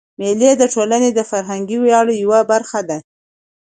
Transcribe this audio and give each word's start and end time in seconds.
مېلې 0.19 0.51
د 0.57 0.63
ټولني 0.73 1.09
د 1.13 1.19
فرهنګي 1.31 1.77
ویاړو 1.81 2.13
یوه 2.23 2.39
برخه 2.51 2.79
ده. 2.89 2.97